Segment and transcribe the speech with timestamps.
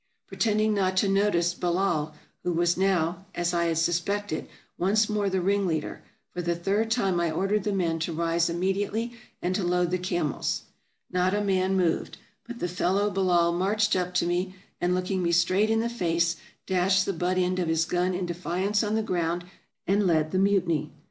[0.25, 2.13] Pretending not to notice Bellaal,
[2.43, 7.19] who was now, as I had suspected, once more the ringleader, for the third time
[7.19, 10.63] I ordered the men to rise immediately, and to load the camels.
[11.11, 12.17] Not a man moved,
[12.47, 16.35] but the fellow Bellaal marched up to me, and looking me straight in the face
[16.65, 19.43] dashed the butt end of his gun in defiance on the ground,
[19.85, 20.89] and led the mutiny.